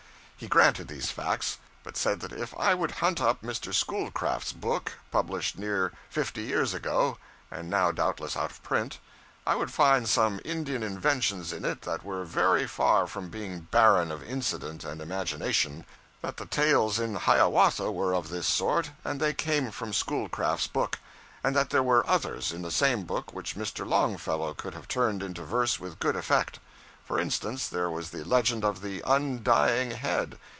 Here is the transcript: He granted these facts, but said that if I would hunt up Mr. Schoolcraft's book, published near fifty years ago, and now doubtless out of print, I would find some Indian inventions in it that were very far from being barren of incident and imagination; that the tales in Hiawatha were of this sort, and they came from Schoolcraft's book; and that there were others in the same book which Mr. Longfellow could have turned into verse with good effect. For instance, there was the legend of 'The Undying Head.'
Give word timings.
He 0.43 0.47
granted 0.47 0.87
these 0.87 1.11
facts, 1.11 1.59
but 1.83 1.95
said 1.95 2.19
that 2.21 2.31
if 2.33 2.51
I 2.57 2.73
would 2.73 2.89
hunt 2.93 3.21
up 3.21 3.43
Mr. 3.43 3.71
Schoolcraft's 3.71 4.53
book, 4.53 4.93
published 5.11 5.59
near 5.59 5.91
fifty 6.09 6.41
years 6.41 6.73
ago, 6.73 7.19
and 7.51 7.69
now 7.69 7.91
doubtless 7.91 8.35
out 8.35 8.49
of 8.49 8.63
print, 8.63 8.97
I 9.45 9.53
would 9.53 9.69
find 9.71 10.09
some 10.09 10.39
Indian 10.43 10.81
inventions 10.81 11.53
in 11.53 11.63
it 11.63 11.83
that 11.83 12.03
were 12.03 12.25
very 12.25 12.65
far 12.65 13.05
from 13.05 13.29
being 13.29 13.67
barren 13.69 14.11
of 14.11 14.23
incident 14.23 14.83
and 14.83 14.99
imagination; 14.99 15.85
that 16.23 16.37
the 16.37 16.47
tales 16.47 16.97
in 16.97 17.13
Hiawatha 17.13 17.91
were 17.91 18.13
of 18.15 18.29
this 18.29 18.47
sort, 18.47 18.89
and 19.05 19.19
they 19.19 19.35
came 19.35 19.69
from 19.69 19.93
Schoolcraft's 19.93 20.65
book; 20.65 20.97
and 21.43 21.55
that 21.55 21.69
there 21.69 21.83
were 21.83 22.03
others 22.09 22.51
in 22.51 22.63
the 22.63 22.71
same 22.71 23.03
book 23.03 23.31
which 23.31 23.55
Mr. 23.55 23.87
Longfellow 23.87 24.55
could 24.55 24.73
have 24.73 24.87
turned 24.87 25.21
into 25.21 25.43
verse 25.43 25.79
with 25.79 25.99
good 25.99 26.15
effect. 26.15 26.57
For 27.03 27.19
instance, 27.19 27.67
there 27.67 27.89
was 27.89 28.11
the 28.11 28.23
legend 28.23 28.63
of 28.63 28.81
'The 28.81 29.01
Undying 29.05 29.91
Head.' 29.91 30.39